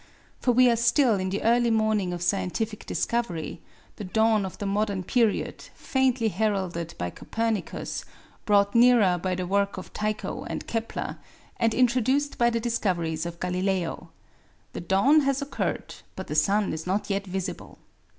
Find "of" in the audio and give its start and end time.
2.11-2.23, 4.47-4.57, 9.77-9.93, 13.27-13.39